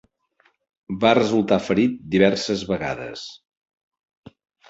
Va 1.03 1.11
resultar 1.17 1.59
ferit 1.65 1.99
diverses 2.15 2.65
vegades. 2.71 3.27